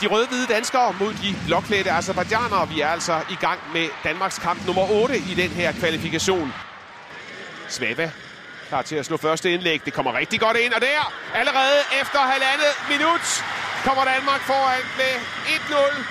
de 0.00 0.06
røde-hvide 0.06 0.46
danskere 0.46 0.94
mod 1.00 1.12
de 1.14 1.36
blåklædte 1.46 1.90
azerbaijanere. 1.90 2.68
Vi 2.68 2.80
er 2.80 2.88
altså 2.88 3.22
i 3.30 3.34
gang 3.34 3.60
med 3.72 3.88
Danmarks 4.04 4.38
kamp 4.38 4.66
nummer 4.66 4.90
8 4.90 5.18
i 5.18 5.34
den 5.34 5.50
her 5.50 5.72
kvalifikation. 5.72 6.54
Svava 7.68 8.10
klar 8.68 8.82
til 8.82 8.96
at 8.96 9.06
slå 9.06 9.16
første 9.16 9.52
indlæg. 9.52 9.84
Det 9.84 9.92
kommer 9.92 10.12
rigtig 10.20 10.40
godt 10.40 10.56
ind, 10.56 10.72
og 10.72 10.80
der 10.80 11.12
allerede 11.34 11.78
efter 12.00 12.18
halvandet 12.18 12.72
minut 12.92 13.24
kommer 13.84 14.04
Danmark 14.04 14.40
foran 14.40 14.84
med 15.00 15.12
1-0. 15.46 16.04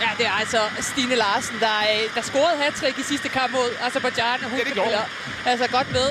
Ja, 0.00 0.10
det 0.18 0.26
er 0.26 0.36
altså 0.42 0.60
Stine 0.80 1.14
Larsen, 1.14 1.56
der, 1.60 1.76
øh, 1.92 2.14
der 2.14 2.20
scorede 2.20 2.56
hat 2.62 2.98
i 2.98 3.02
sidste 3.02 3.28
kamp 3.28 3.52
mod 3.52 3.68
Azerbaijan. 3.86 4.38
Hun 4.42 4.58
Ja, 4.58 4.64
det 4.64 4.74
gjorde 4.74 5.04
altså 5.46 5.66
godt 5.76 5.92
med. 5.92 6.08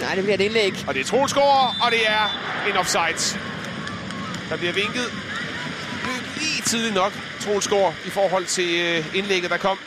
Nej, 0.00 0.14
det 0.14 0.24
bliver 0.24 0.34
et 0.34 0.40
indlæg. 0.40 0.84
Og 0.86 0.94
det 0.94 1.00
er 1.00 1.04
Troels 1.04 1.32
og 1.84 1.90
det 1.90 2.02
er 2.08 2.24
en 2.70 2.76
offside. 2.76 3.38
Der 4.48 4.56
bliver 4.56 4.72
vinket 4.72 5.06
lige 6.40 6.62
tidligt 6.62 6.94
nok, 6.94 7.12
Troels 7.40 7.66
i 8.06 8.10
forhold 8.10 8.44
til 8.44 8.70
øh, 8.80 9.16
indlægget, 9.16 9.50
der 9.50 9.56
kom. 9.56 9.78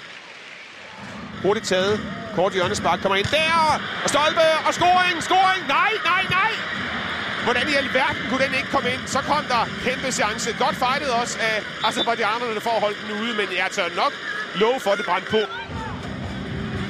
Hurtigt 1.41 1.67
taget. 1.67 1.99
Kort 2.35 2.53
hjørnespark 2.53 2.99
kommer 3.01 3.15
ind 3.15 3.25
der. 3.25 3.81
Og 4.03 4.09
Stolpe 4.09 4.47
og 4.67 4.73
scoring, 4.73 5.23
scoring. 5.23 5.67
Nej, 5.67 5.91
nej, 6.05 6.23
nej. 6.29 6.51
Hvordan 7.43 7.69
i 7.69 7.73
alverden 7.73 8.23
kunne 8.29 8.43
den 8.45 8.53
ikke 8.59 8.69
komme 8.75 8.89
ind? 8.93 9.01
Så 9.05 9.19
kom 9.19 9.43
der 9.53 9.63
kæmpe 9.85 10.11
chance. 10.11 10.55
Godt 10.59 10.75
fightet 10.75 11.09
også 11.21 11.37
af 11.49 11.55
Azerbaijanerne 11.87 12.61
for 12.61 12.69
at 12.69 12.81
holde 12.81 12.97
den 13.03 13.11
ude, 13.21 13.33
men 13.39 13.47
jeg 13.57 13.67
tør 13.71 13.87
nok 13.95 14.13
love 14.55 14.79
for, 14.79 14.91
at 14.91 14.97
det 14.97 15.05
brændte 15.05 15.29
på. 15.31 15.41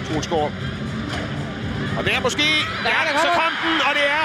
Troels 0.07 0.27
og 1.97 2.01
det 2.05 2.11
er 2.17 2.21
måske... 2.27 2.47
Ja, 2.85 2.89
Ja, 2.93 2.99
der 3.07 3.13
så 3.27 3.31
kom 3.41 3.53
den, 3.63 3.75
og 3.87 3.91
det 3.99 4.05
er 4.19 4.23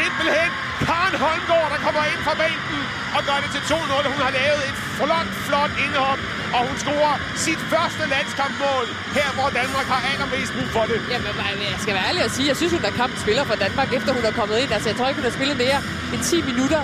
simpelthen 0.00 0.50
Karen 0.86 1.16
Holmgaard, 1.24 1.68
der 1.74 1.80
kommer 1.86 2.02
ind 2.12 2.20
fra 2.26 2.34
bænken 2.42 2.80
og 3.16 3.20
gør 3.28 3.38
det 3.42 3.50
til 3.54 3.62
2-0. 3.72 4.08
Hun 4.14 4.20
har 4.26 4.32
lavet 4.40 4.62
et 4.70 4.76
flot, 4.96 5.30
flot 5.46 5.72
indhop, 5.84 6.20
og 6.56 6.60
hun 6.68 6.76
scorer 6.84 7.14
sit 7.46 7.60
første 7.72 8.02
landskampmål 8.14 8.86
her, 9.18 9.28
hvor 9.36 9.48
Danmark 9.60 9.86
har 9.92 10.00
allermest 10.12 10.50
brug 10.56 10.68
for 10.76 10.84
det. 10.90 10.98
Jamen, 11.12 11.62
jeg 11.72 11.78
skal 11.84 11.94
være 11.98 12.06
ærlig 12.10 12.22
og 12.28 12.30
sige, 12.36 12.46
jeg 12.52 12.56
synes, 12.60 12.72
hun 12.76 12.84
er 12.90 12.94
kampen 13.02 13.18
spiller 13.24 13.44
for 13.50 13.56
Danmark, 13.64 13.88
efter 13.98 14.10
hun 14.18 14.24
er 14.30 14.34
kommet 14.40 14.56
ind. 14.62 14.70
Altså, 14.76 14.88
jeg 14.90 14.96
tror 14.96 15.06
ikke, 15.08 15.20
hun 15.20 15.28
har 15.30 15.36
spillet 15.38 15.56
mere 15.64 15.78
end 16.12 16.20
10 16.22 16.42
minutter. 16.50 16.82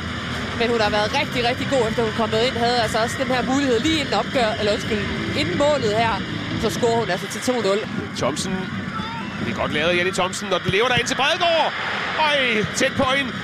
Men 0.59 0.67
hun 0.75 0.81
har 0.81 0.91
været 0.99 1.09
rigtig, 1.21 1.41
rigtig 1.51 1.67
god, 1.75 1.83
efter 1.89 2.03
hun 2.03 2.13
er 2.15 2.19
kommet 2.23 2.41
ind. 2.47 2.57
Havde 2.65 2.79
altså 2.85 2.99
også 3.05 3.17
den 3.23 3.27
her 3.35 3.43
mulighed 3.53 3.81
lige 3.87 3.99
inden 4.03 4.15
opgør, 4.15 4.51
eller 4.59 4.73
undskyld, 4.73 5.03
inden 5.41 5.59
målet 5.59 5.93
her. 6.03 6.13
Så 6.63 6.69
scorer 6.77 6.99
hun 7.03 7.11
altså 7.11 7.27
til 7.35 7.41
2-0. 7.53 7.89
Thomsen. 8.17 8.84
Det 9.41 9.53
er 9.53 9.57
godt 9.57 9.73
lavet 9.73 9.91
af 9.91 9.97
Jenny 9.97 10.13
Thomsen, 10.13 10.53
og 10.53 10.61
den 10.63 10.71
lever 10.71 10.89
der 10.89 10.95
ind 10.95 11.07
til 11.07 11.15
Bredgaard. 11.15 11.73
Øj, 12.19 12.65
tæt 12.77 12.93
på 12.97 13.07
en 13.19 13.35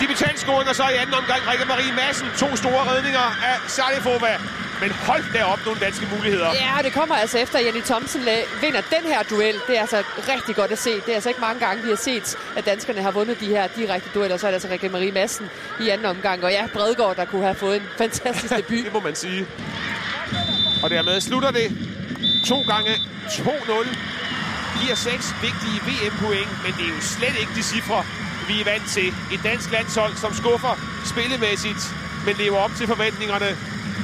debutantscoring, 0.00 0.68
og 0.68 0.76
så 0.76 0.88
i 0.88 0.96
anden 0.96 1.14
omgang 1.14 1.40
Rikke 1.50 1.64
Marie 1.64 1.92
Madsen. 1.92 2.26
To 2.38 2.56
store 2.56 2.82
redninger 2.90 3.26
af 3.50 3.56
Sarifova. 3.66 4.38
Men 4.80 4.90
hold 4.92 5.24
da 5.34 5.44
op 5.44 5.58
nogle 5.64 5.80
danske 5.80 6.08
muligheder. 6.16 6.52
Ja, 6.54 6.82
det 6.82 6.92
kommer 6.92 7.14
altså 7.14 7.38
efter, 7.38 7.58
at 7.58 7.66
Jenny 7.66 7.82
Thomsen 7.82 8.20
vinder 8.60 8.80
den 8.80 9.12
her 9.12 9.22
duel. 9.22 9.54
Det 9.66 9.76
er 9.76 9.80
altså 9.80 10.02
rigtig 10.28 10.56
godt 10.56 10.72
at 10.72 10.78
se. 10.78 10.90
Det 10.90 11.08
er 11.08 11.14
altså 11.14 11.28
ikke 11.28 11.40
mange 11.40 11.66
gange, 11.66 11.82
vi 11.82 11.88
har 11.88 11.96
set, 11.96 12.36
at 12.56 12.66
danskerne 12.66 13.02
har 13.02 13.10
vundet 13.10 13.40
de 13.40 13.46
her 13.46 13.66
direkte 13.66 14.08
dueller. 14.14 14.36
Så 14.36 14.46
er 14.46 14.50
det 14.50 14.54
altså 14.54 14.68
Rikke 14.68 14.88
Marie 14.88 15.12
Madsen 15.12 15.50
i 15.80 15.88
anden 15.88 16.06
omgang. 16.06 16.44
Og 16.44 16.50
ja, 16.50 16.66
Bredgaard, 16.72 17.16
der 17.16 17.24
kunne 17.24 17.42
have 17.42 17.54
fået 17.54 17.76
en 17.76 17.82
fantastisk 17.98 18.56
debut. 18.56 18.84
Det 18.84 18.92
må 18.92 19.00
man 19.00 19.14
sige. 19.14 19.46
Og 20.82 20.90
dermed 20.90 21.20
slutter 21.20 21.50
det 21.50 21.76
to 22.46 22.62
gange 22.68 22.90
2-0. 23.26 24.15
Giver 24.82 24.94
seks 24.94 25.34
vigtige 25.42 25.80
VM-point, 25.88 26.50
men 26.64 26.72
det 26.78 26.84
er 26.84 26.94
jo 26.96 27.00
slet 27.00 27.36
ikke 27.40 27.52
de 27.54 27.62
cifre, 27.62 28.04
vi 28.48 28.60
er 28.60 28.64
vant 28.64 28.88
til. 28.96 29.08
Et 29.32 29.40
dansk 29.44 29.70
landshold, 29.70 30.16
som 30.16 30.34
skuffer 30.34 30.74
spillemæssigt, 31.04 31.82
men 32.26 32.36
lever 32.36 32.58
op 32.58 32.74
til 32.78 32.86
forventningerne. 32.86 33.75